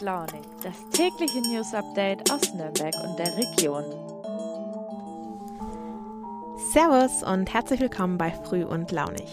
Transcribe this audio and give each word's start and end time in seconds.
Launig, 0.00 0.40
das 0.62 0.74
tägliche 0.92 1.42
News 1.42 1.74
Update 1.74 2.30
aus 2.30 2.54
Nürnberg 2.54 2.94
und 3.04 3.18
der 3.18 3.36
Region. 3.36 3.84
Servus 6.72 7.22
und 7.22 7.52
herzlich 7.52 7.80
willkommen 7.80 8.16
bei 8.16 8.30
Früh 8.30 8.64
und 8.64 8.90
Launig. 8.92 9.28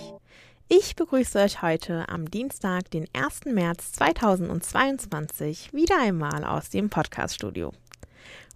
Ich 0.67 0.97
begrüße 0.97 1.39
euch 1.39 1.61
heute 1.61 2.09
am 2.09 2.29
Dienstag, 2.29 2.91
den 2.91 3.07
1. 3.13 3.45
März 3.45 3.93
2022, 3.93 5.71
wieder 5.71 6.01
einmal 6.01 6.43
aus 6.43 6.69
dem 6.69 6.89
Podcast-Studio. 6.89 7.71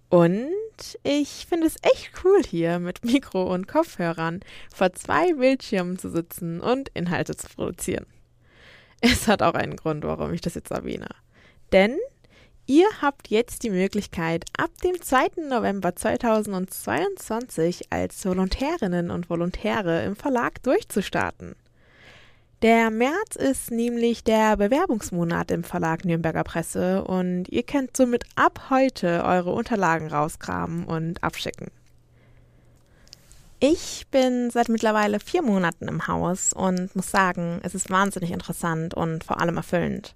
Und 0.10 0.52
ich 1.04 1.46
finde 1.48 1.68
es 1.68 1.78
echt 1.82 2.12
cool 2.26 2.42
hier 2.44 2.80
mit 2.80 3.06
Mikro 3.06 3.54
und 3.54 3.70
Kopfhörern 3.70 4.42
vor 4.74 4.92
zwei 4.92 5.34
Bildschirmen 5.34 5.98
zu 5.98 6.10
sitzen 6.10 6.60
und 6.60 6.90
Inhalte 6.90 7.38
zu 7.38 7.48
produzieren. 7.48 8.06
Es 9.00 9.30
hat 9.30 9.42
auch 9.42 9.54
einen 9.54 9.78
Grund, 9.78 10.04
warum 10.04 10.34
ich 10.34 10.42
das 10.42 10.56
jetzt 10.56 10.72
erwähne. 10.72 11.08
Denn 11.72 11.98
ihr 12.66 12.88
habt 13.02 13.30
jetzt 13.30 13.64
die 13.64 13.70
Möglichkeit, 13.70 14.46
ab 14.58 14.72
dem 14.84 15.02
2. 15.02 15.48
November 15.50 15.96
2022 15.96 17.92
als 17.92 18.26
Volontärinnen 18.26 19.10
und 19.10 19.30
Volontäre 19.30 20.04
im 20.04 20.16
Verlag 20.16 20.62
durchzustarten. 20.64 21.56
Der 22.62 22.92
März 22.92 23.38
ist 23.38 23.72
nämlich 23.72 24.24
der 24.24 24.56
Bewerbungsmonat 24.56 25.50
im 25.50 25.64
Verlag 25.64 26.06
Nürnberger 26.06 26.44
Presse 26.44 27.04
und 27.04 27.50
ihr 27.50 27.64
könnt 27.64 27.98
somit 27.98 28.26
ab 28.36 28.68
heute 28.70 29.24
eure 29.24 29.52
Unterlagen 29.52 30.08
rausgraben 30.08 30.86
und 30.86 31.24
abschicken. 31.24 31.72
Ich 33.60 34.06
bin 34.12 34.52
seit 34.52 34.70
mittlerweile 34.70 35.20
vier 35.20 35.42
Monaten 35.42 35.88
im 35.88 36.08
Haus 36.08 36.54
und 36.54 36.96
muss 36.96 37.10
sagen, 37.10 37.60
es 37.64 37.74
ist 37.74 37.90
wahnsinnig 37.90 38.32
interessant 38.32 38.94
und 38.94 39.24
vor 39.24 39.40
allem 39.40 39.58
erfüllend. 39.58 40.16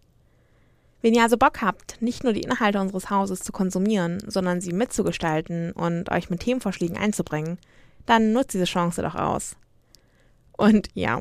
Wenn 1.05 1.13
ihr 1.13 1.21
also 1.21 1.37
Bock 1.37 1.61
habt, 1.61 2.01
nicht 2.01 2.23
nur 2.23 2.33
die 2.33 2.41
Inhalte 2.41 2.81
unseres 2.81 3.11
Hauses 3.11 3.41
zu 3.41 3.51
konsumieren, 3.51 4.23
sondern 4.25 4.59
sie 4.59 4.73
mitzugestalten 4.73 5.71
und 5.71 6.09
euch 6.09 6.31
mit 6.31 6.39
Themenvorschlägen 6.39 6.97
einzubringen, 6.97 7.59
dann 8.07 8.33
nutzt 8.33 8.55
diese 8.55 8.65
Chance 8.65 9.03
doch 9.03 9.13
aus. 9.13 9.55
Und 10.53 10.87
ja, 10.95 11.19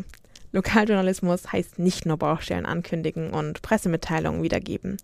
Lokaljournalismus 0.53 1.53
heißt 1.53 1.79
nicht 1.79 2.07
nur 2.07 2.17
Baustellen 2.17 2.65
ankündigen 2.65 3.35
und 3.35 3.61
Pressemitteilungen 3.61 4.43
wiedergeben. 4.43 4.97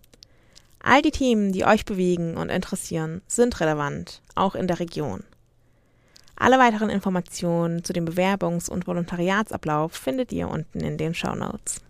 All 0.81 1.03
die 1.03 1.11
Themen, 1.11 1.51
die 1.51 1.63
euch 1.63 1.85
bewegen 1.85 2.35
und 2.35 2.49
interessieren, 2.49 3.21
sind 3.27 3.59
relevant, 3.59 4.23
auch 4.33 4.55
in 4.55 4.65
der 4.65 4.79
Region. 4.79 5.23
Alle 6.35 6.57
weiteren 6.57 6.89
Informationen 6.89 7.83
zu 7.83 7.93
dem 7.93 8.07
Bewerbungs- 8.07 8.67
und 8.67 8.87
Volontariatsablauf 8.87 9.91
findet 9.93 10.31
ihr 10.31 10.47
unten 10.47 10.79
in 10.79 10.97
den 10.97 11.13
Show 11.13 11.35
Notes. 11.35 11.81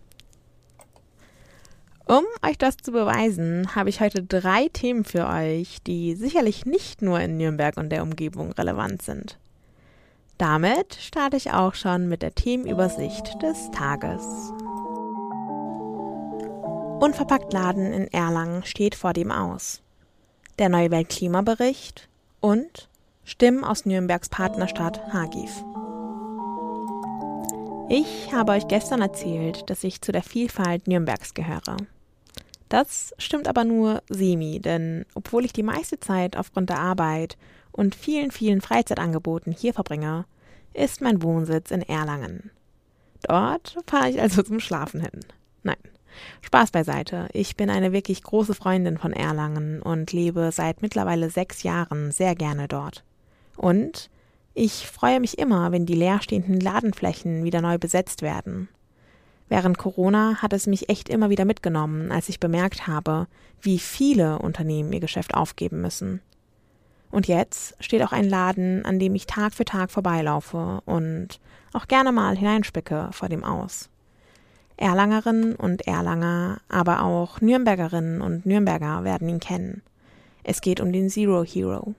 Um 2.06 2.24
euch 2.46 2.58
das 2.58 2.78
zu 2.78 2.92
beweisen, 2.92 3.76
habe 3.76 3.90
ich 3.90 4.02
heute 4.02 4.24
drei 4.24 4.68
Themen 4.68 5.06
für 5.06 5.28
euch, 5.28 5.78
die 5.86 6.16
sicherlich 6.16 6.66
nicht 6.66 7.02
nur 7.02 7.20
in 7.20 7.38
Nürnberg 7.38 7.78
und 7.78 7.90
der 7.90 8.04
Umgebung 8.04 8.52
relevant 8.54 9.02
sind. 9.02 9.38
Damit 10.38 10.96
starte 10.96 11.38
ich 11.38 11.52
auch 11.52 11.76
schon 11.76 12.10
mit 12.10 12.22
der 12.22 12.34
Themenübersicht 12.34 13.42
des 13.42 13.70
Tages. 13.72 14.24
Unverpackt 17.00 17.54
Laden 17.54 17.94
in 17.94 18.08
Erlangen 18.08 18.64
steht 18.64 18.96
vor 18.96 19.14
dem 19.14 19.32
aus. 19.32 19.82
Der 20.60 20.70
neue 20.70 20.92
Weltklimabericht 20.92 22.10
und 22.40 22.90
Stimmen 23.24 23.64
aus 23.64 23.86
Nürnbergs 23.86 24.30
Partnerstadt 24.30 25.14
Hagif. 25.14 25.64
Ich 27.94 28.32
habe 28.32 28.54
euch 28.54 28.70
gestern 28.70 29.02
erzählt, 29.02 29.70
dass 29.70 29.84
ich 29.84 30.00
zu 30.00 30.14
der 30.14 30.24
Vielfalt 30.24 30.88
Nürnbergs 30.88 31.34
gehöre. 31.34 31.76
Das 32.70 33.14
stimmt 33.18 33.50
aber 33.50 33.66
nur 33.66 34.02
semi, 34.08 34.62
denn 34.62 35.06
obwohl 35.14 35.44
ich 35.44 35.52
die 35.52 35.62
meiste 35.62 36.00
Zeit 36.00 36.38
aufgrund 36.38 36.70
der 36.70 36.80
Arbeit 36.80 37.38
und 37.74 37.94
vielen, 37.94 38.32
vielen 38.32 38.62
Freizeitangeboten 38.62 39.52
hier 39.52 39.74
verbringe, 39.74 40.24
ist 40.74 41.02
mein 41.02 41.22
Wohnsitz 41.22 41.70
in 41.70 41.82
Erlangen. 41.82 42.52
Dort 43.24 43.76
fahre 43.88 44.10
ich 44.10 44.22
also 44.22 44.42
zum 44.42 44.62
Schlafen 44.62 45.02
hin. 45.02 45.20
Nein, 45.64 45.76
Spaß 46.44 46.72
beiseite. 46.72 47.28
Ich 47.34 47.58
bin 47.58 47.70
eine 47.70 47.92
wirklich 47.92 48.24
große 48.24 48.56
Freundin 48.56 49.00
von 49.00 49.12
Erlangen 49.12 49.82
und 49.82 50.14
lebe 50.14 50.54
seit 50.54 50.82
mittlerweile 50.82 51.30
sechs 51.30 51.64
Jahren 51.64 52.12
sehr 52.12 52.36
gerne 52.36 52.70
dort. 52.70 53.04
Und 53.58 54.10
ich 54.54 54.88
freue 54.88 55.20
mich 55.20 55.38
immer, 55.38 55.72
wenn 55.72 55.86
die 55.86 55.96
leerstehenden 55.96 56.60
Ladenflächen 56.60 57.44
wieder 57.44 57.62
neu 57.62 57.78
besetzt 57.78 58.22
werden. 58.22 58.68
Während 59.48 59.78
Corona 59.78 60.42
hat 60.42 60.54
es 60.54 60.68
mich 60.68 60.90
echt 60.90 61.10
immer 61.10 61.30
wieder 61.30 61.46
mitgenommen, 61.46 62.12
als 62.12 62.30
ich 62.30 62.40
bemerkt 62.40 62.88
habe, 62.88 63.28
wie 63.62 63.80
viele 63.80 64.40
Unternehmen 64.40 64.94
ihr 64.94 65.02
Geschäft 65.02 65.34
aufgeben 65.34 65.82
müssen. 65.82 66.22
Und 67.12 67.28
jetzt 67.28 67.76
steht 67.82 68.02
auch 68.04 68.14
ein 68.14 68.30
Laden, 68.30 68.86
an 68.86 68.98
dem 68.98 69.14
ich 69.16 69.28
Tag 69.28 69.54
für 69.54 69.66
Tag 69.66 69.92
vorbeilaufe 69.92 70.82
und 70.86 71.40
auch 71.74 71.88
gerne 71.88 72.12
mal 72.12 72.38
hineinspicke 72.38 73.10
vor 73.12 73.28
dem 73.28 73.44
aus. 73.44 73.90
Erlangerinnen 74.78 75.56
und 75.56 75.86
Erlanger, 75.86 76.62
aber 76.70 77.04
auch 77.04 77.42
Nürnbergerinnen 77.42 78.22
und 78.22 78.46
Nürnberger 78.46 79.04
werden 79.04 79.30
ihn 79.30 79.40
kennen. 79.40 79.82
Es 80.44 80.62
geht 80.62 80.80
um 80.80 80.92
den 80.92 81.10
Zero 81.10 81.44
Hero. 81.44 81.94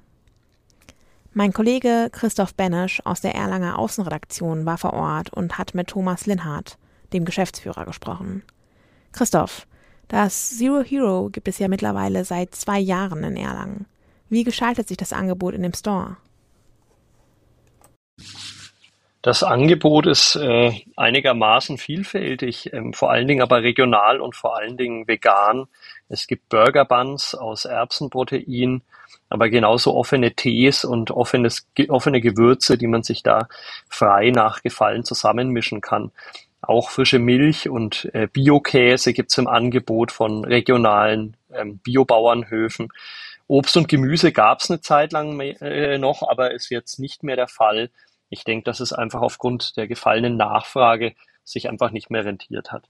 Mein 1.34 1.54
Kollege 1.54 2.10
Christoph 2.12 2.54
Benesch 2.54 3.00
aus 3.04 3.22
der 3.22 3.34
Erlanger 3.34 3.78
Außenredaktion 3.78 4.66
war 4.66 4.76
vor 4.76 4.92
Ort 4.92 5.32
und 5.32 5.56
hat 5.56 5.74
mit 5.74 5.88
Thomas 5.88 6.26
Linhardt, 6.26 6.76
dem 7.14 7.24
Geschäftsführer, 7.24 7.86
gesprochen. 7.86 8.42
Christoph, 9.12 9.66
das 10.08 10.58
Zero 10.58 10.82
Hero 10.82 11.30
gibt 11.30 11.48
es 11.48 11.58
ja 11.58 11.68
mittlerweile 11.68 12.26
seit 12.26 12.54
zwei 12.54 12.78
Jahren 12.78 13.24
in 13.24 13.38
Erlangen. 13.38 13.86
Wie 14.28 14.44
gestaltet 14.44 14.88
sich 14.88 14.98
das 14.98 15.14
Angebot 15.14 15.54
in 15.54 15.62
dem 15.62 15.72
Store? 15.72 16.18
Das 19.22 19.44
Angebot 19.44 20.06
ist 20.06 20.34
äh, 20.34 20.72
einigermaßen 20.96 21.78
vielfältig, 21.78 22.72
ähm, 22.72 22.92
vor 22.92 23.12
allen 23.12 23.28
Dingen 23.28 23.40
aber 23.40 23.62
regional 23.62 24.20
und 24.20 24.34
vor 24.34 24.56
allen 24.56 24.76
Dingen 24.76 25.06
vegan. 25.06 25.68
Es 26.08 26.26
gibt 26.26 26.48
Burger 26.48 26.84
Buns 26.84 27.36
aus 27.36 27.64
Erbsenprotein, 27.64 28.82
aber 29.28 29.48
genauso 29.48 29.94
offene 29.94 30.34
Tees 30.34 30.84
und 30.84 31.12
offenes, 31.12 31.68
offene 31.88 32.20
Gewürze, 32.20 32.76
die 32.76 32.88
man 32.88 33.04
sich 33.04 33.22
da 33.22 33.46
frei 33.88 34.30
nach 34.30 34.60
Gefallen 34.62 35.04
zusammenmischen 35.04 35.80
kann. 35.80 36.10
Auch 36.60 36.90
frische 36.90 37.20
Milch 37.20 37.68
und 37.68 38.10
äh, 38.14 38.26
Biokäse 38.26 39.12
gibt's 39.12 39.38
im 39.38 39.46
Angebot 39.46 40.10
von 40.10 40.44
regionalen 40.44 41.36
ähm, 41.54 41.78
Biobauernhöfen. 41.78 42.88
Obst 43.46 43.76
und 43.76 43.86
Gemüse 43.86 44.32
gab's 44.32 44.68
eine 44.68 44.80
Zeit 44.80 45.12
lang 45.12 45.38
äh, 45.40 45.98
noch, 45.98 46.28
aber 46.28 46.50
ist 46.50 46.70
jetzt 46.70 46.98
nicht 46.98 47.22
mehr 47.22 47.36
der 47.36 47.48
Fall. 47.48 47.90
Ich 48.32 48.44
denke, 48.44 48.64
dass 48.64 48.80
es 48.80 48.94
einfach 48.94 49.20
aufgrund 49.20 49.76
der 49.76 49.86
gefallenen 49.86 50.38
Nachfrage 50.38 51.14
sich 51.44 51.68
einfach 51.68 51.90
nicht 51.90 52.08
mehr 52.08 52.24
rentiert 52.24 52.72
hat. 52.72 52.88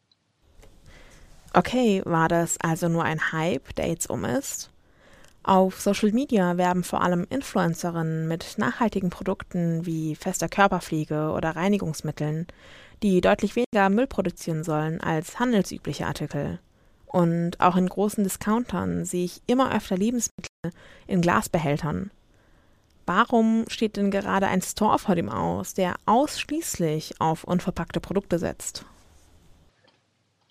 Okay, 1.52 2.00
war 2.04 2.28
das 2.28 2.60
also 2.60 2.88
nur 2.88 3.02
ein 3.02 3.32
Hype, 3.32 3.74
der 3.74 3.88
jetzt 3.88 4.08
um 4.08 4.24
ist? 4.24 4.70
Auf 5.42 5.80
Social 5.80 6.12
Media 6.12 6.56
werben 6.58 6.84
vor 6.84 7.02
allem 7.02 7.26
Influencerinnen 7.28 8.28
mit 8.28 8.56
nachhaltigen 8.56 9.10
Produkten 9.10 9.84
wie 9.84 10.14
fester 10.14 10.48
Körperpflege 10.48 11.32
oder 11.32 11.56
Reinigungsmitteln, 11.56 12.46
die 13.02 13.20
deutlich 13.20 13.56
weniger 13.56 13.90
Müll 13.90 14.06
produzieren 14.06 14.62
sollen 14.62 15.00
als 15.00 15.40
handelsübliche 15.40 16.06
Artikel. 16.06 16.60
Und 17.06 17.58
auch 17.58 17.74
in 17.74 17.88
großen 17.88 18.22
Discountern 18.22 19.04
sehe 19.04 19.24
ich 19.24 19.42
immer 19.48 19.74
öfter 19.74 19.96
Lebensmittel 19.96 20.70
in 21.08 21.20
Glasbehältern. 21.20 22.12
Warum 23.06 23.64
steht 23.68 23.96
denn 23.96 24.10
gerade 24.10 24.46
ein 24.46 24.62
Store 24.62 24.98
vor 24.98 25.14
dem 25.14 25.28
aus, 25.28 25.74
der 25.74 25.96
ausschließlich 26.06 27.20
auf 27.20 27.44
unverpackte 27.44 28.00
Produkte 28.00 28.38
setzt? 28.38 28.84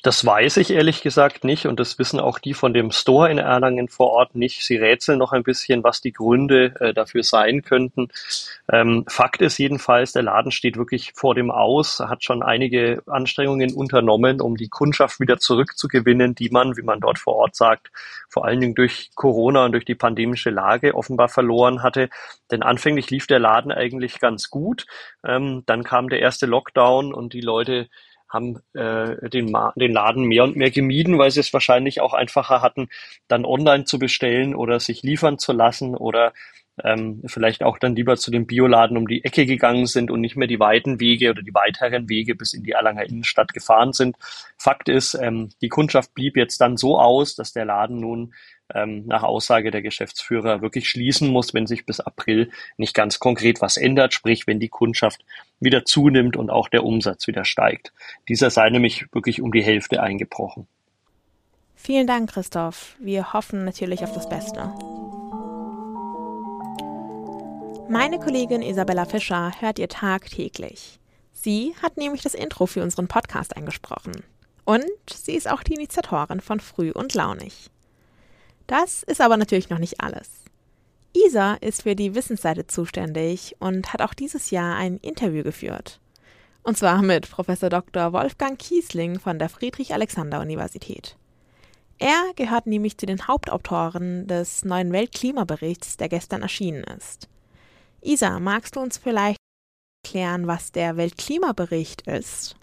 Das 0.03 0.25
weiß 0.25 0.57
ich 0.57 0.71
ehrlich 0.71 1.03
gesagt 1.03 1.43
nicht 1.43 1.67
und 1.67 1.79
das 1.79 1.99
wissen 1.99 2.19
auch 2.19 2.39
die 2.39 2.55
von 2.55 2.73
dem 2.73 2.89
Store 2.89 3.29
in 3.29 3.37
Erlangen 3.37 3.87
vor 3.87 4.09
Ort 4.09 4.33
nicht. 4.33 4.65
Sie 4.65 4.77
rätseln 4.77 5.19
noch 5.19 5.31
ein 5.31 5.43
bisschen, 5.43 5.83
was 5.83 6.01
die 6.01 6.11
Gründe 6.11 6.73
äh, 6.79 6.91
dafür 6.91 7.21
sein 7.21 7.61
könnten. 7.61 8.07
Ähm, 8.71 9.05
Fakt 9.07 9.43
ist 9.43 9.59
jedenfalls, 9.59 10.11
der 10.13 10.23
Laden 10.23 10.51
steht 10.51 10.75
wirklich 10.75 11.13
vor 11.13 11.35
dem 11.35 11.51
Aus, 11.51 11.99
hat 11.99 12.23
schon 12.23 12.41
einige 12.41 13.03
Anstrengungen 13.05 13.75
unternommen, 13.75 14.41
um 14.41 14.57
die 14.57 14.69
Kundschaft 14.69 15.19
wieder 15.19 15.37
zurückzugewinnen, 15.37 16.33
die 16.33 16.49
man, 16.49 16.77
wie 16.77 16.81
man 16.81 16.99
dort 16.99 17.19
vor 17.19 17.35
Ort 17.35 17.55
sagt, 17.55 17.91
vor 18.27 18.45
allen 18.45 18.59
Dingen 18.59 18.73
durch 18.73 19.11
Corona 19.13 19.65
und 19.65 19.73
durch 19.73 19.85
die 19.85 19.93
pandemische 19.93 20.49
Lage 20.49 20.95
offenbar 20.95 21.29
verloren 21.29 21.83
hatte. 21.83 22.09
Denn 22.49 22.63
anfänglich 22.63 23.11
lief 23.11 23.27
der 23.27 23.39
Laden 23.39 23.71
eigentlich 23.71 24.19
ganz 24.19 24.49
gut. 24.49 24.87
Ähm, 25.23 25.61
dann 25.67 25.83
kam 25.83 26.09
der 26.09 26.21
erste 26.21 26.47
Lockdown 26.47 27.13
und 27.13 27.33
die 27.33 27.41
Leute 27.41 27.87
haben 28.31 28.59
äh, 28.73 29.29
den, 29.29 29.53
den 29.75 29.91
Laden 29.91 30.23
mehr 30.23 30.43
und 30.43 30.55
mehr 30.55 30.71
gemieden, 30.71 31.17
weil 31.17 31.31
sie 31.31 31.41
es 31.41 31.53
wahrscheinlich 31.53 32.01
auch 32.01 32.13
einfacher 32.13 32.61
hatten, 32.61 32.89
dann 33.27 33.45
online 33.45 33.83
zu 33.83 33.99
bestellen 33.99 34.55
oder 34.55 34.79
sich 34.79 35.03
liefern 35.03 35.37
zu 35.37 35.51
lassen 35.51 35.95
oder 35.95 36.33
ähm, 36.83 37.21
vielleicht 37.25 37.63
auch 37.63 37.77
dann 37.77 37.95
lieber 37.95 38.17
zu 38.17 38.31
dem 38.31 38.47
Bioladen 38.47 38.97
um 38.97 39.07
die 39.07 39.23
Ecke 39.23 39.45
gegangen 39.45 39.85
sind 39.85 40.09
und 40.09 40.21
nicht 40.21 40.35
mehr 40.35 40.47
die 40.47 40.59
weiten 40.59 40.99
Wege 40.99 41.29
oder 41.29 41.41
die 41.41 41.53
weiteren 41.53 42.09
Wege 42.09 42.35
bis 42.35 42.53
in 42.53 42.63
die 42.63 42.71
Erlanger 42.71 43.03
Innenstadt 43.03 43.53
gefahren 43.53 43.93
sind. 43.93 44.15
Fakt 44.57 44.89
ist, 44.89 45.13
ähm, 45.13 45.49
die 45.61 45.69
Kundschaft 45.69 46.13
blieb 46.13 46.37
jetzt 46.37 46.59
dann 46.61 46.77
so 46.77 46.99
aus, 46.99 47.35
dass 47.35 47.53
der 47.53 47.65
Laden 47.65 47.97
nun 47.97 48.33
ähm, 48.73 49.05
nach 49.05 49.23
Aussage 49.23 49.71
der 49.71 49.81
Geschäftsführer 49.81 50.61
wirklich 50.61 50.89
schließen 50.89 51.29
muss, 51.29 51.53
wenn 51.53 51.67
sich 51.67 51.85
bis 51.85 51.99
April 51.99 52.51
nicht 52.77 52.93
ganz 52.93 53.19
konkret 53.19 53.61
was 53.61 53.77
ändert, 53.77 54.13
sprich 54.13 54.47
wenn 54.47 54.59
die 54.59 54.69
Kundschaft 54.69 55.23
wieder 55.59 55.85
zunimmt 55.85 56.37
und 56.37 56.49
auch 56.49 56.69
der 56.69 56.83
Umsatz 56.83 57.27
wieder 57.27 57.45
steigt. 57.45 57.93
Dieser 58.29 58.49
sei 58.49 58.69
nämlich 58.69 59.05
wirklich 59.13 59.41
um 59.41 59.51
die 59.51 59.63
Hälfte 59.63 60.01
eingebrochen. 60.01 60.67
Vielen 61.75 62.07
Dank, 62.07 62.29
Christoph. 62.29 62.95
Wir 62.99 63.33
hoffen 63.33 63.65
natürlich 63.65 64.03
auf 64.03 64.13
das 64.13 64.29
Beste. 64.29 64.71
Meine 67.91 68.19
Kollegin 68.19 68.61
Isabella 68.61 69.03
Fischer 69.03 69.51
hört 69.59 69.77
ihr 69.77 69.89
tagtäglich. 69.89 70.97
Sie 71.33 71.75
hat 71.81 71.97
nämlich 71.97 72.21
das 72.21 72.35
Intro 72.35 72.65
für 72.65 72.81
unseren 72.81 73.09
Podcast 73.09 73.57
eingesprochen. 73.57 74.23
Und 74.63 74.85
sie 75.13 75.33
ist 75.33 75.51
auch 75.51 75.61
die 75.61 75.73
Initiatorin 75.73 76.39
von 76.39 76.61
Früh 76.61 76.91
und 76.91 77.13
Launig. 77.13 77.69
Das 78.65 79.03
ist 79.03 79.19
aber 79.19 79.35
natürlich 79.35 79.69
noch 79.69 79.77
nicht 79.77 79.99
alles. 79.99 80.29
Isa 81.11 81.55
ist 81.55 81.81
für 81.81 81.97
die 81.97 82.15
Wissensseite 82.15 82.65
zuständig 82.65 83.57
und 83.59 83.91
hat 83.91 84.01
auch 84.01 84.13
dieses 84.13 84.51
Jahr 84.51 84.77
ein 84.77 84.95
Interview 84.99 85.43
geführt. 85.43 85.99
Und 86.63 86.77
zwar 86.77 87.01
mit 87.01 87.29
Professor 87.29 87.69
Dr. 87.69 88.13
Wolfgang 88.13 88.57
Kiesling 88.57 89.19
von 89.19 89.37
der 89.37 89.49
Friedrich-Alexander-Universität. 89.49 91.17
Er 91.97 92.31
gehört 92.37 92.67
nämlich 92.67 92.97
zu 92.97 93.05
den 93.05 93.27
Hauptautoren 93.27 94.27
des 94.27 94.63
neuen 94.63 94.93
Weltklimaberichts, 94.93 95.97
der 95.97 96.07
gestern 96.07 96.41
erschienen 96.41 96.85
ist. 96.85 97.27
Isa, 98.03 98.39
magst 98.39 98.75
du 98.75 98.79
uns 98.79 98.97
vielleicht 98.97 99.37
erklären, 100.03 100.47
was 100.47 100.71
der 100.71 100.97
Weltklimabericht 100.97 102.07
ist? 102.07 102.55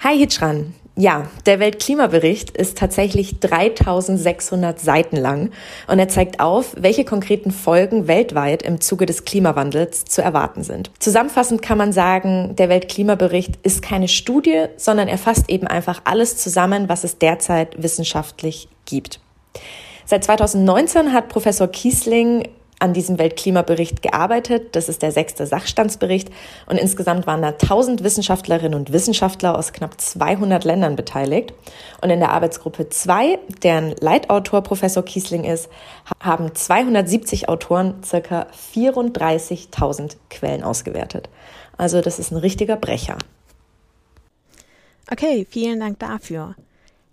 Hi 0.00 0.18
Hitschran. 0.18 0.74
Ja, 0.96 1.28
der 1.46 1.60
Weltklimabericht 1.60 2.50
ist 2.50 2.76
tatsächlich 2.76 3.38
3600 3.38 4.80
Seiten 4.80 5.16
lang 5.16 5.50
und 5.86 6.00
er 6.00 6.08
zeigt 6.08 6.40
auf, 6.40 6.74
welche 6.76 7.04
konkreten 7.04 7.52
Folgen 7.52 8.08
weltweit 8.08 8.62
im 8.62 8.80
Zuge 8.80 9.06
des 9.06 9.24
Klimawandels 9.24 10.04
zu 10.04 10.22
erwarten 10.22 10.64
sind. 10.64 10.90
Zusammenfassend 10.98 11.62
kann 11.62 11.78
man 11.78 11.92
sagen, 11.92 12.56
der 12.56 12.68
Weltklimabericht 12.68 13.56
ist 13.62 13.82
keine 13.82 14.08
Studie, 14.08 14.66
sondern 14.76 15.06
er 15.06 15.18
fasst 15.18 15.48
eben 15.48 15.68
einfach 15.68 16.02
alles 16.04 16.36
zusammen, 16.38 16.88
was 16.88 17.04
es 17.04 17.18
derzeit 17.18 17.80
wissenschaftlich 17.80 18.68
gibt. 18.84 19.20
Seit 20.06 20.24
2019 20.24 21.12
hat 21.12 21.28
Professor 21.28 21.68
Kiesling 21.68 22.48
an 22.84 22.92
diesem 22.92 23.18
Weltklimabericht 23.18 24.02
gearbeitet. 24.02 24.76
Das 24.76 24.90
ist 24.90 25.00
der 25.00 25.10
sechste 25.10 25.46
Sachstandsbericht. 25.46 26.30
Und 26.66 26.76
insgesamt 26.76 27.26
waren 27.26 27.40
da 27.40 27.48
1000 27.48 28.04
Wissenschaftlerinnen 28.04 28.78
und 28.78 28.92
Wissenschaftler 28.92 29.58
aus 29.58 29.72
knapp 29.72 29.98
200 29.98 30.64
Ländern 30.64 30.94
beteiligt. 30.94 31.54
Und 32.02 32.10
in 32.10 32.20
der 32.20 32.30
Arbeitsgruppe 32.30 32.90
2, 32.90 33.38
deren 33.62 33.96
Leitautor 34.00 34.62
Professor 34.62 35.02
Kiesling 35.02 35.44
ist, 35.44 35.70
haben 36.22 36.54
270 36.54 37.48
Autoren 37.48 38.02
circa 38.04 38.46
34.000 38.74 40.16
Quellen 40.28 40.62
ausgewertet. 40.62 41.30
Also 41.78 42.02
das 42.02 42.18
ist 42.18 42.32
ein 42.32 42.36
richtiger 42.36 42.76
Brecher. 42.76 43.16
Okay, 45.10 45.46
vielen 45.48 45.80
Dank 45.80 45.98
dafür. 46.00 46.54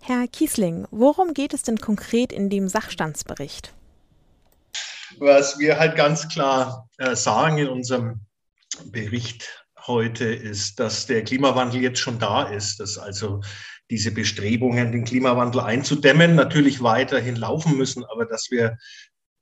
Herr 0.02 0.28
Kiesling, 0.28 0.86
worum 0.92 1.34
geht 1.34 1.54
es 1.54 1.64
denn 1.64 1.78
konkret 1.78 2.34
in 2.34 2.50
dem 2.50 2.68
Sachstandsbericht? 2.68 3.74
Was 5.22 5.60
wir 5.60 5.78
halt 5.78 5.96
ganz 5.96 6.30
klar 6.30 6.90
äh, 6.98 7.16
sagen 7.16 7.60
in 7.60 7.68
unserem 7.68 8.22
Bericht 8.86 9.64
heute 9.86 10.26
ist, 10.26 10.80
dass 10.80 11.06
der 11.06 11.24
Klimawandel 11.24 11.80
jetzt 11.80 12.00
schon 12.00 12.18
da 12.18 12.42
ist, 12.42 12.80
dass 12.80 12.98
also 12.98 13.40
diese 13.92 14.10
Bestrebungen, 14.10 14.92
den 14.92 15.04
Klimawandel 15.04 15.62
einzudämmen, 15.62 16.34
natürlich 16.34 16.82
weiterhin 16.82 17.36
laufen 17.36 17.78
müssen, 17.78 18.04
aber 18.04 18.26
dass 18.26 18.48
wir 18.50 18.80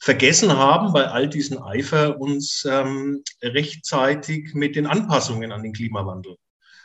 vergessen 0.01 0.51
haben, 0.51 0.91
bei 0.91 1.07
all 1.07 1.29
diesen 1.29 1.63
Eifer 1.63 2.19
uns 2.19 2.67
ähm, 2.69 3.23
rechtzeitig 3.41 4.53
mit 4.55 4.75
den 4.75 4.85
Anpassungen 4.85 5.53
an 5.53 5.63
den 5.63 5.71
Klimawandel 5.71 6.35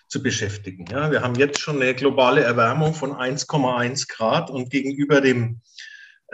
zu 0.06 0.22
beschäftigen. 0.22 0.86
Ja, 0.86 1.10
wir 1.10 1.22
haben 1.22 1.34
jetzt 1.34 1.58
schon 1.58 1.82
eine 1.82 1.96
globale 1.96 2.44
Erwärmung 2.44 2.94
von 2.94 3.10
1,1 3.10 4.06
Grad 4.06 4.50
und 4.50 4.70
gegenüber 4.70 5.20
dem 5.20 5.62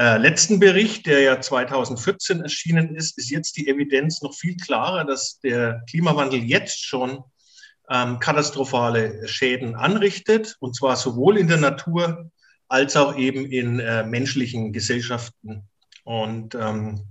äh, 0.01 0.17
letzten 0.17 0.61
Bericht, 0.61 1.05
der 1.05 1.21
ja 1.21 1.41
2014 1.43 2.41
erschienen 2.41 2.97
ist, 2.97 3.19
ist 3.19 3.31
jetzt 3.31 3.59
die 3.59 3.69
Evidenz 3.69 4.23
noch 4.23 4.33
viel 4.33 4.57
klarer, 4.57 5.05
dass 5.05 5.41
der 5.41 5.83
Klimawandel 5.91 6.43
jetzt 6.43 6.83
schon 6.83 7.23
ähm, 7.91 8.19
katastrophale 8.19 9.29
Schäden 9.29 9.75
anrichtet, 9.75 10.57
und 10.59 10.75
zwar 10.75 10.97
sowohl 10.97 11.37
in 11.37 11.49
der 11.49 11.59
Natur 11.59 12.31
als 12.67 12.97
auch 12.97 13.15
eben 13.19 13.45
in 13.45 13.79
äh, 13.79 14.07
menschlichen 14.07 14.73
Gesellschaften. 14.73 15.69
Und 16.05 16.55
ähm, 16.55 17.03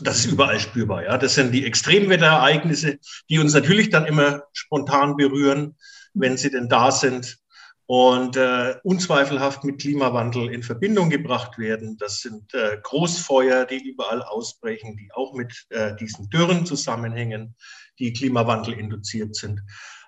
das 0.00 0.18
ist 0.18 0.32
überall 0.32 0.60
spürbar. 0.60 1.04
Ja, 1.04 1.16
das 1.16 1.36
sind 1.36 1.52
die 1.52 1.64
Extremwetterereignisse, 1.64 2.98
die 3.30 3.38
uns 3.38 3.54
natürlich 3.54 3.88
dann 3.88 4.04
immer 4.04 4.42
spontan 4.52 5.16
berühren, 5.16 5.76
wenn 6.12 6.36
sie 6.36 6.50
denn 6.50 6.68
da 6.68 6.92
sind 6.92 7.38
und 7.86 8.36
äh, 8.36 8.74
unzweifelhaft 8.82 9.62
mit 9.64 9.80
Klimawandel 9.80 10.52
in 10.52 10.62
Verbindung 10.62 11.08
gebracht 11.08 11.56
werden. 11.56 11.96
Das 11.98 12.20
sind 12.20 12.52
äh, 12.52 12.78
Großfeuer, 12.82 13.64
die 13.64 13.88
überall 13.88 14.22
ausbrechen, 14.22 14.96
die 14.96 15.10
auch 15.14 15.34
mit 15.34 15.66
äh, 15.70 15.94
diesen 15.96 16.28
Dürren 16.28 16.66
zusammenhängen, 16.66 17.54
die 17.98 18.12
Klimawandel 18.12 18.74
induziert 18.74 19.36
sind. 19.36 19.62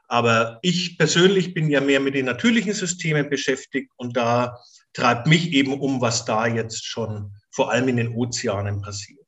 Aber 0.09 0.59
ich 0.63 0.99
persönlich 0.99 1.55
bin 1.55 1.71
ja 1.71 1.81
mehr 1.81 2.01
mit 2.01 2.15
den 2.15 2.27
natürlichen 2.27 2.73
Systemen 2.73 3.29
beschäftigt 3.29 3.93
und 3.97 4.17
da 4.17 4.59
treibt 4.93 5.29
mich 5.29 5.53
eben 5.53 5.79
um, 5.79 6.01
was 6.01 6.25
da 6.25 6.47
jetzt 6.47 6.85
schon 6.85 7.33
vor 7.51 7.71
allem 7.71 7.89
in 7.89 7.99
den 7.99 8.09
Ozeanen 8.09 8.81
passiert. 8.81 9.21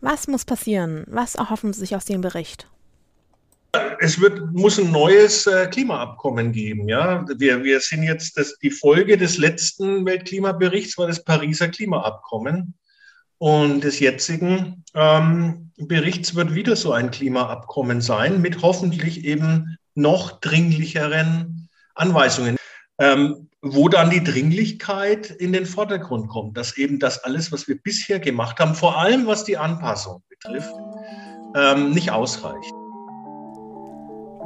Was 0.00 0.26
muss 0.26 0.44
passieren? 0.44 1.04
Was 1.06 1.34
erhoffen 1.34 1.72
Sie 1.72 1.80
sich 1.80 1.94
aus 1.94 2.06
dem 2.06 2.20
Bericht? 2.20 2.68
Es 4.00 4.20
wird, 4.20 4.52
muss 4.52 4.78
ein 4.78 4.90
neues 4.90 5.46
äh, 5.46 5.66
Klimaabkommen 5.66 6.52
geben. 6.52 6.88
Ja? 6.88 7.24
Wir, 7.36 7.62
wir 7.64 7.80
sind 7.80 8.02
jetzt, 8.02 8.38
das, 8.38 8.58
die 8.58 8.70
Folge 8.70 9.16
des 9.16 9.38
letzten 9.38 10.04
Weltklimaberichts 10.04 10.98
war 10.98 11.06
das 11.06 11.22
Pariser 11.22 11.68
Klimaabkommen. 11.68 12.74
Und 13.38 13.82
des 13.82 14.00
jetzigen 14.00 14.84
ähm, 14.94 15.70
Berichts 15.76 16.34
wird 16.34 16.54
wieder 16.54 16.76
so 16.76 16.92
ein 16.92 17.10
Klimaabkommen 17.10 18.00
sein, 18.00 18.40
mit 18.40 18.62
hoffentlich 18.62 19.24
eben 19.24 19.76
noch 19.94 20.40
dringlicheren 20.40 21.68
Anweisungen, 21.94 22.56
ähm, 22.98 23.48
wo 23.60 23.88
dann 23.88 24.10
die 24.10 24.22
Dringlichkeit 24.22 25.30
in 25.30 25.52
den 25.52 25.66
Vordergrund 25.66 26.28
kommt, 26.28 26.56
dass 26.56 26.76
eben 26.76 26.98
das 26.98 27.24
alles, 27.24 27.50
was 27.50 27.66
wir 27.66 27.80
bisher 27.80 28.20
gemacht 28.20 28.60
haben, 28.60 28.74
vor 28.74 28.98
allem 28.98 29.26
was 29.26 29.44
die 29.44 29.56
Anpassung 29.56 30.22
betrifft, 30.28 30.74
ähm, 31.56 31.90
nicht 31.90 32.10
ausreicht. 32.10 32.72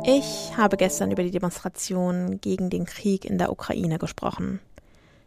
Ich 0.04 0.56
habe 0.56 0.76
gestern 0.76 1.10
über 1.10 1.22
die 1.22 1.30
Demonstration 1.30 2.40
gegen 2.40 2.70
den 2.70 2.86
Krieg 2.86 3.24
in 3.24 3.36
der 3.36 3.50
Ukraine 3.50 3.98
gesprochen. 3.98 4.60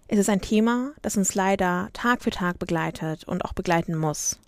Es 0.07 0.17
ist 0.17 0.29
ein 0.29 0.41
Thema, 0.41 0.91
das 1.01 1.17
uns 1.17 1.35
leider 1.35 1.89
Tag 1.93 2.23
für 2.23 2.31
Tag 2.31 2.57
begleitet 2.57 3.25
und 3.25 3.45
auch 3.45 3.53
begleiten 3.53 3.95
muss. 3.95 4.39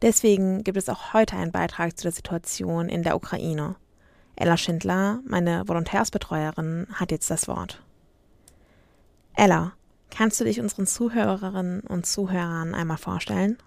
Deswegen 0.00 0.64
gibt 0.64 0.78
es 0.78 0.88
auch 0.88 1.12
heute 1.12 1.36
einen 1.36 1.52
Beitrag 1.52 1.96
zu 1.96 2.04
der 2.04 2.12
Situation 2.12 2.88
in 2.88 3.02
der 3.02 3.14
Ukraine. 3.16 3.76
Ella 4.36 4.56
Schindler, 4.56 5.20
meine 5.26 5.68
Volontärsbetreuerin, 5.68 6.86
hat 6.92 7.10
jetzt 7.10 7.30
das 7.30 7.46
Wort. 7.46 7.82
Ella, 9.34 9.72
kannst 10.10 10.40
du 10.40 10.44
dich 10.44 10.60
unseren 10.60 10.86
Zuhörerinnen 10.86 11.80
und 11.80 12.06
Zuhörern 12.06 12.74
einmal 12.74 12.96
vorstellen? 12.96 13.58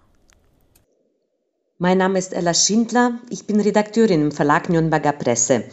Mein 1.78 1.98
Name 1.98 2.18
ist 2.18 2.32
Ella 2.32 2.54
Schindler. 2.54 3.18
Ich 3.28 3.46
bin 3.46 3.60
Redakteurin 3.60 4.22
im 4.22 4.32
Verlag 4.32 4.70
Nürnberger 4.70 5.12
Presse. 5.12 5.64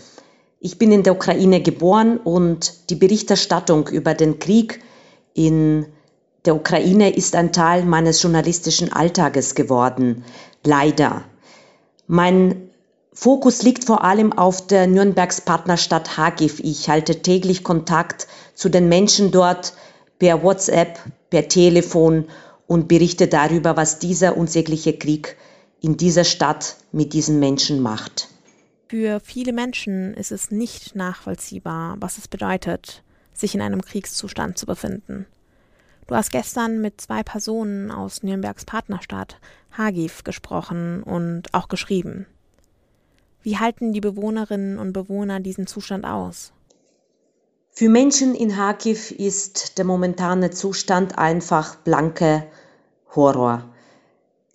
Ich 0.60 0.78
bin 0.78 0.92
in 0.92 1.04
der 1.04 1.16
Ukraine 1.16 1.62
geboren 1.62 2.18
und 2.18 2.90
die 2.90 2.96
Berichterstattung 2.96 3.88
über 3.88 4.14
den 4.14 4.38
Krieg 4.38 4.82
in 5.34 5.86
der 6.44 6.58
Ukraine 6.58 7.16
ist 7.16 7.38
ein 7.38 7.54
Teil 7.54 7.86
meines 7.86 8.22
journalistischen 8.22 8.92
Alltages 8.92 9.56
geworden. 9.56 10.26
Leider. 10.66 11.24
Mein 12.06 12.70
Fokus 13.14 13.64
liegt 13.64 13.86
vor 13.86 14.04
allem 14.04 14.34
auf 14.34 14.68
der 14.68 14.88
Nürnbergs 14.88 15.40
Partnerstadt 15.40 16.18
Hagiv. 16.18 16.60
Ich 16.60 16.90
halte 16.90 17.22
täglich 17.22 17.64
Kontakt 17.64 18.28
zu 18.56 18.68
den 18.68 18.90
Menschen 18.90 19.32
dort 19.32 19.74
per 20.20 20.44
WhatsApp, 20.44 21.00
per 21.30 21.48
Telefon 21.48 22.26
und 22.68 22.90
berichte 22.90 23.30
darüber, 23.30 23.78
was 23.78 24.00
dieser 24.00 24.36
unsägliche 24.36 24.92
Krieg 24.92 25.38
in 25.84 25.98
dieser 25.98 26.24
Stadt 26.24 26.78
mit 26.94 27.12
diesen 27.12 27.40
Menschen 27.40 27.82
macht. 27.82 28.30
Für 28.88 29.20
viele 29.20 29.52
Menschen 29.52 30.13
ist 30.13 30.32
es 30.32 30.50
nicht 30.50 30.96
nachvollziehbar, 30.96 31.98
was 32.00 32.18
es 32.18 32.30
bedeutet, 32.30 33.04
sich 33.34 33.54
in 33.54 33.62
einem 33.62 33.82
Kriegszustand 33.82 34.58
zu 34.58 34.66
befinden. 34.66 35.25
Du 36.08 36.16
hast 36.16 36.32
gestern 36.32 36.80
mit 36.80 37.02
zwei 37.02 37.22
Personen 37.22 37.92
aus 37.92 38.24
Nürnbergs 38.24 38.63
Partnerstadt 38.66 39.40
Hagiv 39.72 40.24
gesprochen 40.24 41.04
und 41.04 41.54
auch 41.54 41.68
geschrieben. 41.68 42.28
Wie 43.42 43.58
halten 43.58 43.92
die 43.92 44.02
Bewohnerinnen 44.02 44.78
und 44.80 44.94
Bewohner 44.94 45.42
diesen 45.42 45.68
Zustand 45.68 46.06
aus? 46.06 46.54
Für 47.72 47.90
Menschen 47.90 48.36
in 48.36 48.56
Hakiv 48.56 49.12
ist 49.12 49.78
der 49.78 49.86
momentane 49.86 50.52
Zustand 50.52 51.18
einfach 51.18 51.75
blanke 51.75 52.46
Horror. 53.16 53.73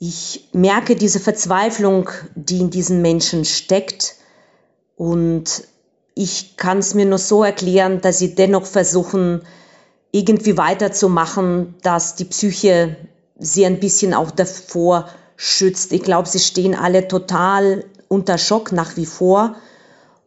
Ich 0.00 0.48
merke 0.52 0.94
diese 0.94 1.18
Verzweiflung, 1.18 2.08
die 2.36 2.60
in 2.60 2.70
diesen 2.70 3.02
Menschen 3.02 3.44
steckt 3.44 4.14
und 4.96 5.64
ich 6.14 6.56
kann 6.56 6.78
es 6.78 6.94
mir 6.94 7.04
nur 7.04 7.18
so 7.18 7.42
erklären, 7.42 8.00
dass 8.00 8.18
sie 8.18 8.34
dennoch 8.34 8.66
versuchen, 8.66 9.42
irgendwie 10.12 10.56
weiterzumachen, 10.56 11.74
dass 11.82 12.14
die 12.14 12.24
Psyche 12.24 12.96
sie 13.38 13.66
ein 13.66 13.80
bisschen 13.80 14.14
auch 14.14 14.30
davor 14.30 15.08
schützt. 15.36 15.92
Ich 15.92 16.02
glaube, 16.02 16.28
sie 16.28 16.40
stehen 16.40 16.74
alle 16.74 17.08
total 17.08 17.84
unter 18.08 18.38
Schock 18.38 18.72
nach 18.72 18.96
wie 18.96 19.06
vor 19.06 19.56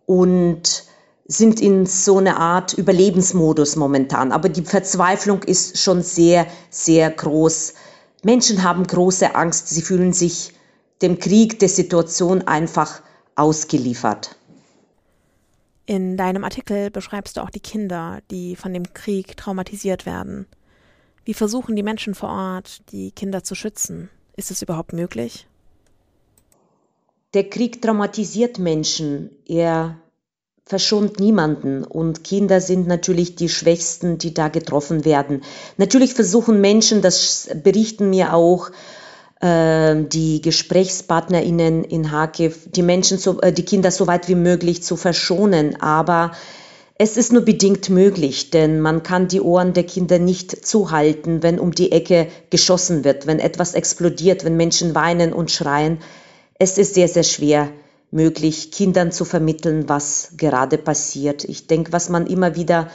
und 0.06 0.84
sind 1.26 1.62
in 1.62 1.86
so 1.86 2.18
eine 2.18 2.38
Art 2.38 2.74
Überlebensmodus 2.74 3.76
momentan. 3.76 4.32
Aber 4.32 4.50
die 4.50 4.64
Verzweiflung 4.64 5.44
ist 5.44 5.78
schon 5.78 6.02
sehr, 6.02 6.46
sehr 6.70 7.10
groß. 7.10 7.74
Menschen 8.24 8.64
haben 8.64 8.86
große 8.86 9.36
Angst. 9.36 9.70
Sie 9.70 9.82
fühlen 9.82 10.14
sich 10.14 10.54
dem 11.02 11.20
Krieg, 11.20 11.60
der 11.60 11.70
Situation 11.70 12.44
einfach 12.44 13.02
ausgeliefert. 13.36 14.36
In 15.86 16.16
deinem 16.16 16.44
Artikel 16.44 16.92
beschreibst 16.92 17.38
du 17.38 17.42
auch 17.42 17.50
die 17.50 17.60
Kinder, 17.60 18.20
die 18.30 18.56
von 18.56 18.74
dem 18.74 18.94
Krieg 18.94 19.36
traumatisiert 19.36 20.06
werden. 20.06 20.46
Wie 21.26 21.34
versuchen 21.34 21.76
die 21.76 21.84
Menschen 21.84 22.16
vor 22.16 22.30
Ort, 22.30 22.82
die 22.92 23.12
Kinder 23.12 23.44
zu 23.44 23.56
schützen? 23.56 24.10
Ist 24.36 24.52
es 24.52 24.62
überhaupt 24.62 24.94
möglich? 24.94 25.48
Der 27.34 27.50
Krieg 27.50 27.82
traumatisiert 27.82 28.60
Menschen. 28.60 29.32
Er 29.46 29.98
verschont 30.66 31.20
niemanden 31.20 31.84
und 31.84 32.24
Kinder 32.24 32.62
sind 32.62 32.88
natürlich 32.88 33.36
die 33.36 33.50
Schwächsten, 33.50 34.18
die 34.18 34.34
da 34.34 34.48
getroffen 34.48 35.06
werden. 35.06 35.44
Natürlich 35.78 36.14
versuchen 36.14 36.62
Menschen, 36.62 37.02
das 37.02 37.50
berichten 37.64 38.10
mir 38.10 38.34
auch 38.34 38.70
äh, 39.42 39.96
die 40.04 40.42
Gesprächspartnerinnen 40.42 41.84
in 41.84 42.12
Hakev, 42.12 42.70
die 42.70 42.84
Menschen, 42.84 43.18
so, 43.18 43.42
äh, 43.42 43.52
die 43.52 43.66
Kinder 43.66 43.92
so 43.92 44.08
weit 44.08 44.28
wie 44.30 44.36
möglich 44.36 44.84
zu 44.84 44.96
verschonen, 44.96 45.82
aber 45.82 46.32
es 47.04 47.18
ist 47.18 47.34
nur 47.34 47.42
bedingt 47.42 47.90
möglich, 47.90 48.52
denn 48.52 48.80
man 48.80 49.02
kann 49.02 49.28
die 49.28 49.42
Ohren 49.42 49.74
der 49.74 49.86
Kinder 49.86 50.20
nicht 50.20 50.68
zuhalten, 50.68 51.42
wenn 51.42 51.60
um 51.60 51.72
die 51.72 51.92
Ecke 51.92 52.28
geschossen 52.52 53.04
wird, 53.04 53.26
wenn 53.26 53.40
etwas 53.40 53.74
explodiert, 53.74 54.46
wenn 54.46 54.56
Menschen 54.56 54.94
weinen 54.94 55.34
und 55.34 55.50
schreien. 55.50 55.98
Es 56.60 56.78
ist 56.78 56.94
sehr, 56.94 57.08
sehr 57.08 57.24
schwer, 57.24 57.70
möglich, 58.12 58.72
Kindern 58.72 59.12
zu 59.12 59.26
vermitteln, 59.26 59.90
was 59.90 60.34
gerade 60.38 60.78
passiert. 60.78 61.44
Ich 61.46 61.68
denke, 61.68 61.94
was 61.94 62.10
man 62.10 62.28
immer 62.28 62.56
wieder 62.56 62.90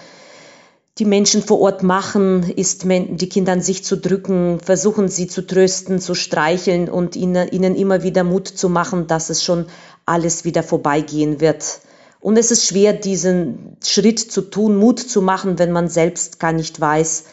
die 0.99 1.05
Menschen 1.05 1.43
vor 1.43 1.61
Ort 1.61 1.83
machen, 1.83 2.43
ist 2.43 2.85
die 2.85 3.29
Kinder 3.29 3.53
an 3.53 3.61
sich 3.61 3.85
zu 3.85 3.97
drücken, 3.97 4.61
versuchen 4.61 5.09
sie 5.09 5.27
zu 5.27 5.47
trösten, 5.47 6.01
zu 6.01 6.15
streicheln 6.15 6.89
und 6.89 7.17
ihnen, 7.17 7.49
ihnen 7.49 7.75
immer 7.75 8.03
wieder 8.03 8.25
Mut 8.25 8.49
zu 8.49 8.71
machen, 8.71 9.07
dass 9.07 9.29
es 9.29 9.45
schon 9.45 9.67
alles 10.07 10.45
wieder 10.45 10.63
vorbeigehen 10.63 11.41
wird. 11.41 11.81
Und 12.21 12.39
es 12.39 12.51
ist 12.51 12.67
schwer, 12.67 12.95
diesen 12.95 13.77
Schritt 13.85 14.19
zu 14.19 14.41
tun, 14.41 14.77
Mut 14.77 14.99
zu 14.99 15.21
machen, 15.21 15.59
wenn 15.59 15.71
man 15.71 15.89
selbst 15.89 16.41
gar 16.41 16.53
nicht 16.53 16.81
weiß, 16.81 17.25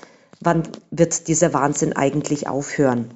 wann 0.41 0.63
wird 0.91 1.27
dieser 1.29 1.53
Wahnsinn 1.53 1.93
eigentlich 1.93 2.47
aufhören. 2.47 3.11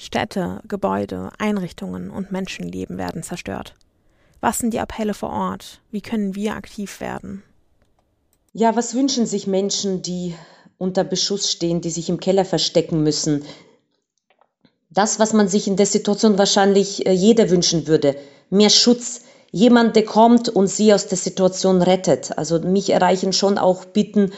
Städte, 0.00 0.60
Gebäude, 0.68 1.30
Einrichtungen 1.38 2.10
und 2.10 2.30
Menschenleben 2.30 2.98
werden 2.98 3.24
zerstört. 3.24 3.74
Was 4.40 4.58
sind 4.58 4.72
die 4.72 4.78
Appelle 4.78 5.12
vor 5.12 5.30
Ort? 5.30 5.80
Wie 5.90 6.00
können 6.00 6.36
wir 6.36 6.54
aktiv 6.54 7.00
werden? 7.00 7.42
Ja, 8.52 8.76
was 8.76 8.94
wünschen 8.94 9.26
sich 9.26 9.48
Menschen, 9.48 10.00
die 10.00 10.36
unter 10.78 11.02
Beschuss 11.02 11.50
stehen, 11.50 11.80
die 11.80 11.90
sich 11.90 12.08
im 12.08 12.20
Keller 12.20 12.44
verstecken 12.44 13.02
müssen? 13.02 13.44
Das, 14.88 15.18
was 15.18 15.32
man 15.32 15.48
sich 15.48 15.66
in 15.66 15.76
der 15.76 15.86
Situation 15.86 16.38
wahrscheinlich 16.38 17.04
äh, 17.04 17.12
jeder 17.12 17.50
wünschen 17.50 17.88
würde. 17.88 18.14
Mehr 18.50 18.70
Schutz. 18.70 19.22
Jemand, 19.50 19.96
der 19.96 20.04
kommt 20.04 20.48
und 20.48 20.68
sie 20.68 20.94
aus 20.94 21.08
der 21.08 21.18
Situation 21.18 21.82
rettet. 21.82 22.38
Also 22.38 22.60
mich 22.60 22.90
erreichen 22.90 23.32
schon 23.32 23.58
auch 23.58 23.84
Bitten, 23.84 24.30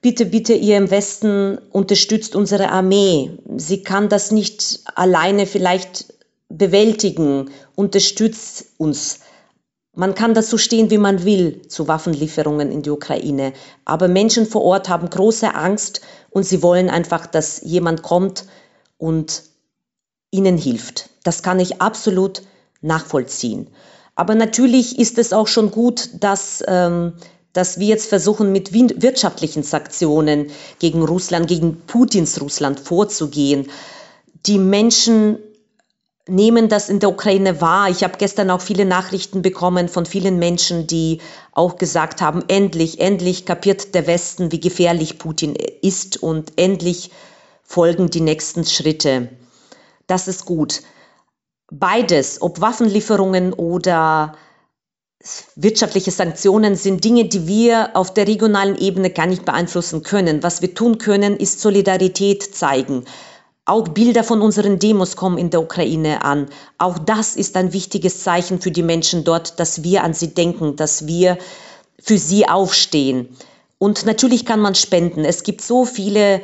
bitte, 0.00 0.26
bitte, 0.26 0.54
ihr 0.54 0.76
im 0.76 0.90
Westen 0.90 1.58
unterstützt 1.72 2.36
unsere 2.36 2.70
Armee. 2.70 3.30
Sie 3.56 3.82
kann 3.82 4.08
das 4.08 4.30
nicht 4.30 4.80
alleine 4.94 5.46
vielleicht 5.46 6.14
bewältigen. 6.48 7.50
Unterstützt 7.74 8.66
uns. 8.78 9.20
Man 9.94 10.14
kann 10.14 10.34
dazu 10.34 10.58
stehen, 10.58 10.90
wie 10.90 10.98
man 10.98 11.24
will, 11.24 11.62
zu 11.68 11.88
Waffenlieferungen 11.88 12.70
in 12.70 12.82
die 12.82 12.90
Ukraine. 12.90 13.52
Aber 13.84 14.06
Menschen 14.06 14.46
vor 14.46 14.62
Ort 14.62 14.88
haben 14.88 15.10
große 15.10 15.54
Angst 15.54 16.00
und 16.30 16.44
sie 16.44 16.62
wollen 16.62 16.88
einfach, 16.88 17.26
dass 17.26 17.60
jemand 17.62 18.02
kommt 18.02 18.44
und 18.96 19.42
ihnen 20.30 20.56
hilft. 20.56 21.10
Das 21.24 21.42
kann 21.42 21.58
ich 21.58 21.80
absolut 21.80 22.42
nachvollziehen. 22.80 23.68
Aber 24.14 24.34
natürlich 24.34 24.98
ist 24.98 25.18
es 25.18 25.32
auch 25.32 25.46
schon 25.46 25.70
gut, 25.70 26.10
dass 26.20 26.62
ähm, 26.66 27.14
dass 27.58 27.80
wir 27.80 27.88
jetzt 27.88 28.08
versuchen, 28.08 28.52
mit 28.52 28.72
wirtschaftlichen 28.72 29.64
Sanktionen 29.64 30.52
gegen 30.78 31.02
Russland, 31.02 31.48
gegen 31.48 31.80
Putins 31.88 32.40
Russland 32.40 32.78
vorzugehen. 32.78 33.68
Die 34.46 34.58
Menschen 34.58 35.40
nehmen 36.28 36.68
das 36.68 36.88
in 36.88 37.00
der 37.00 37.08
Ukraine 37.08 37.60
wahr. 37.60 37.90
Ich 37.90 38.04
habe 38.04 38.16
gestern 38.16 38.50
auch 38.50 38.60
viele 38.60 38.84
Nachrichten 38.84 39.42
bekommen 39.42 39.88
von 39.88 40.06
vielen 40.06 40.38
Menschen, 40.38 40.86
die 40.86 41.20
auch 41.50 41.78
gesagt 41.78 42.20
haben, 42.20 42.44
endlich, 42.46 43.00
endlich 43.00 43.44
kapiert 43.44 43.92
der 43.92 44.06
Westen, 44.06 44.52
wie 44.52 44.60
gefährlich 44.60 45.18
Putin 45.18 45.56
ist 45.82 46.22
und 46.22 46.52
endlich 46.60 47.10
folgen 47.64 48.08
die 48.08 48.20
nächsten 48.20 48.64
Schritte. 48.66 49.30
Das 50.06 50.28
ist 50.28 50.44
gut. 50.44 50.82
Beides, 51.72 52.40
ob 52.40 52.60
Waffenlieferungen 52.60 53.52
oder 53.52 54.36
wirtschaftliche 55.56 56.10
Sanktionen 56.10 56.76
sind 56.76 57.04
Dinge, 57.04 57.24
die 57.24 57.46
wir 57.46 57.90
auf 57.94 58.14
der 58.14 58.28
regionalen 58.28 58.76
Ebene 58.78 59.10
gar 59.10 59.26
nicht 59.26 59.44
beeinflussen 59.44 60.02
können. 60.02 60.42
Was 60.42 60.62
wir 60.62 60.74
tun 60.74 60.98
können, 60.98 61.36
ist 61.36 61.60
Solidarität 61.60 62.42
zeigen. 62.54 63.04
Auch 63.64 63.88
Bilder 63.88 64.24
von 64.24 64.40
unseren 64.40 64.78
Demos 64.78 65.16
kommen 65.16 65.36
in 65.36 65.50
der 65.50 65.60
Ukraine 65.60 66.24
an. 66.24 66.46
Auch 66.78 66.98
das 66.98 67.36
ist 67.36 67.56
ein 67.56 67.72
wichtiges 67.72 68.22
Zeichen 68.22 68.60
für 68.60 68.70
die 68.70 68.82
Menschen 68.82 69.24
dort, 69.24 69.60
dass 69.60 69.82
wir 69.82 70.04
an 70.04 70.14
sie 70.14 70.32
denken, 70.34 70.76
dass 70.76 71.06
wir 71.06 71.36
für 72.00 72.16
sie 72.16 72.48
aufstehen. 72.48 73.28
Und 73.78 74.06
natürlich 74.06 74.46
kann 74.46 74.60
man 74.60 74.74
spenden. 74.74 75.24
Es 75.24 75.42
gibt 75.42 75.60
so 75.60 75.84
viele 75.84 76.40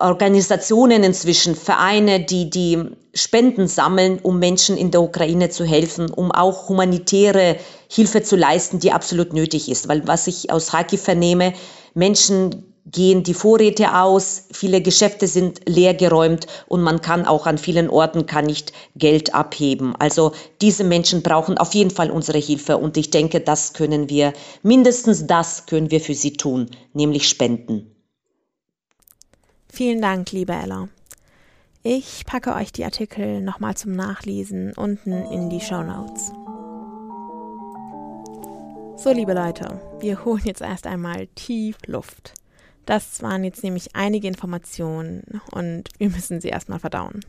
Organisationen 0.00 1.02
inzwischen, 1.02 1.56
Vereine, 1.56 2.20
die 2.20 2.50
die 2.50 2.78
Spenden 3.14 3.66
sammeln, 3.66 4.20
um 4.22 4.38
Menschen 4.38 4.76
in 4.76 4.92
der 4.92 5.02
Ukraine 5.02 5.50
zu 5.50 5.64
helfen, 5.64 6.08
um 6.08 6.30
auch 6.30 6.68
humanitäre 6.68 7.56
Hilfe 7.90 8.22
zu 8.22 8.36
leisten, 8.36 8.78
die 8.78 8.92
absolut 8.92 9.32
nötig 9.32 9.68
ist. 9.68 9.88
Weil 9.88 10.06
was 10.06 10.28
ich 10.28 10.52
aus 10.52 10.72
Haki 10.72 10.98
vernehme, 10.98 11.52
Menschen 11.94 12.76
gehen 12.86 13.24
die 13.24 13.34
Vorräte 13.34 13.96
aus, 13.96 14.44
viele 14.52 14.80
Geschäfte 14.80 15.26
sind 15.26 15.62
leergeräumt 15.66 16.46
und 16.68 16.80
man 16.80 17.00
kann 17.00 17.26
auch 17.26 17.46
an 17.46 17.58
vielen 17.58 17.90
Orten 17.90 18.26
kann 18.26 18.46
nicht 18.46 18.72
Geld 18.94 19.34
abheben. 19.34 19.94
Also 19.98 20.32
diese 20.60 20.84
Menschen 20.84 21.22
brauchen 21.22 21.58
auf 21.58 21.74
jeden 21.74 21.90
Fall 21.90 22.10
unsere 22.10 22.38
Hilfe 22.38 22.78
und 22.78 22.96
ich 22.96 23.10
denke, 23.10 23.40
das 23.40 23.72
können 23.72 24.08
wir, 24.08 24.32
mindestens 24.62 25.26
das 25.26 25.66
können 25.66 25.90
wir 25.90 26.00
für 26.00 26.14
sie 26.14 26.34
tun, 26.34 26.70
nämlich 26.94 27.28
spenden. 27.28 27.97
Vielen 29.78 30.02
Dank, 30.02 30.32
liebe 30.32 30.54
Ella. 30.54 30.88
Ich 31.84 32.26
packe 32.26 32.52
euch 32.56 32.72
die 32.72 32.84
Artikel 32.84 33.40
nochmal 33.40 33.76
zum 33.76 33.92
Nachlesen 33.92 34.72
unten 34.72 35.12
in 35.12 35.50
die 35.50 35.60
Show 35.60 35.84
Notes. 35.84 36.32
So, 39.00 39.12
liebe 39.12 39.34
Leute, 39.34 39.80
wir 40.00 40.24
holen 40.24 40.42
jetzt 40.42 40.62
erst 40.62 40.88
einmal 40.88 41.28
tief 41.36 41.76
Luft. 41.86 42.34
Das 42.86 43.22
waren 43.22 43.44
jetzt 43.44 43.62
nämlich 43.62 43.94
einige 43.94 44.26
Informationen 44.26 45.40
und 45.52 45.90
wir 45.98 46.10
müssen 46.10 46.40
sie 46.40 46.48
erstmal 46.48 46.80
verdauen. 46.80 47.24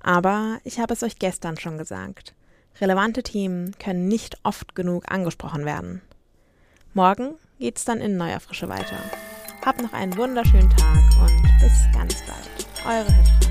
Aber 0.00 0.58
ich 0.64 0.80
habe 0.80 0.94
es 0.94 1.04
euch 1.04 1.20
gestern 1.20 1.60
schon 1.60 1.78
gesagt. 1.78 2.34
Relevante 2.80 3.22
Themen 3.22 3.70
können 3.78 4.08
nicht 4.08 4.36
oft 4.42 4.74
genug 4.74 5.12
angesprochen 5.12 5.64
werden. 5.64 6.02
Morgen 6.92 7.36
geht's 7.60 7.84
dann 7.84 8.00
in 8.00 8.16
neuer 8.16 8.40
Frische 8.40 8.68
weiter. 8.68 8.98
Habt 9.68 9.82
noch 9.82 9.92
einen 9.92 10.16
wunderschönen 10.16 10.70
Tag 10.70 11.02
und 11.20 11.42
bis 11.60 11.84
ganz 11.92 12.22
bald. 12.22 12.86
Eure 12.86 13.12
Hitran. 13.12 13.47